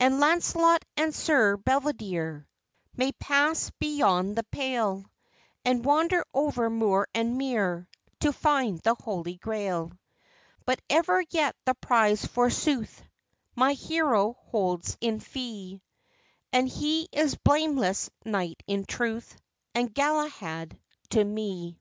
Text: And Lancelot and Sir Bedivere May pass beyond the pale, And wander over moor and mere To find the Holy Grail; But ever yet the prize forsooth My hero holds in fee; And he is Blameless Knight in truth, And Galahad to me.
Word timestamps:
And 0.00 0.18
Lancelot 0.18 0.84
and 0.96 1.14
Sir 1.14 1.56
Bedivere 1.56 2.44
May 2.96 3.12
pass 3.12 3.70
beyond 3.78 4.34
the 4.34 4.42
pale, 4.42 5.04
And 5.64 5.84
wander 5.84 6.24
over 6.34 6.68
moor 6.68 7.06
and 7.14 7.38
mere 7.38 7.86
To 8.18 8.32
find 8.32 8.80
the 8.80 8.96
Holy 8.96 9.36
Grail; 9.36 9.92
But 10.66 10.82
ever 10.90 11.22
yet 11.30 11.54
the 11.66 11.76
prize 11.76 12.24
forsooth 12.26 13.00
My 13.54 13.74
hero 13.74 14.32
holds 14.46 14.96
in 15.00 15.20
fee; 15.20 15.80
And 16.52 16.68
he 16.68 17.08
is 17.12 17.36
Blameless 17.36 18.10
Knight 18.24 18.60
in 18.66 18.84
truth, 18.84 19.36
And 19.72 19.94
Galahad 19.94 20.76
to 21.10 21.22
me. 21.22 21.80